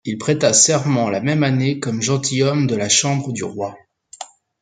[0.03, 3.77] Il prêta serment la même année, comme gentilhomme de la chambre du roi.